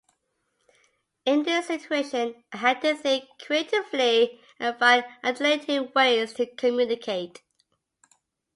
In 1.27 1.43
this 1.43 1.67
situation, 1.67 2.43
I 2.51 2.57
had 2.57 2.81
to 2.81 2.95
think 2.95 3.25
creatively 3.45 4.41
and 4.59 4.75
find 4.79 5.05
alternative 5.23 5.93
ways 5.93 6.33
to 6.33 6.47
communicate. 6.47 7.43